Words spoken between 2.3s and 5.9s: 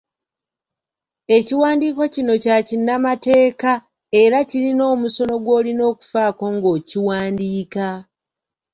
kya kinnamateeka era kirina omusono gw'olina